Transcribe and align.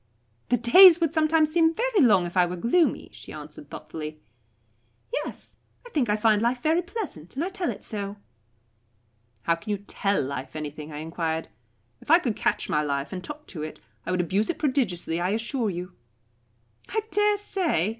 "The 0.49 0.57
days 0.57 0.99
would 0.99 1.13
sometimes 1.13 1.51
seem 1.51 1.75
very 1.75 2.01
long 2.01 2.25
if 2.25 2.35
I 2.35 2.47
were 2.47 2.55
gloomy," 2.55 3.11
she 3.13 3.31
answered 3.31 3.69
thoughtfully. 3.69 4.19
"Yes, 5.13 5.57
I 5.85 5.91
think 5.91 6.09
I 6.09 6.15
find 6.15 6.41
life 6.41 6.63
very 6.63 6.81
pleasant, 6.81 7.35
and 7.35 7.45
I 7.45 7.49
tell 7.49 7.69
it 7.69 7.83
so." 7.83 8.17
"How 9.43 9.53
can 9.53 9.69
you 9.69 9.77
'tell 9.77 10.19
life' 10.23 10.55
anything?" 10.55 10.91
I 10.91 10.97
enquired. 10.97 11.49
"If 12.01 12.09
I 12.09 12.17
could 12.17 12.35
catch 12.35 12.67
my 12.67 12.81
life 12.81 13.13
and 13.13 13.23
talk 13.23 13.45
to 13.49 13.61
it, 13.61 13.79
I 14.03 14.09
would 14.09 14.21
abuse 14.21 14.49
it 14.49 14.57
prodigiously, 14.57 15.19
I 15.21 15.29
assure 15.37 15.69
you." 15.69 15.91
"I 16.89 17.01
dare 17.11 17.37
say. 17.37 17.89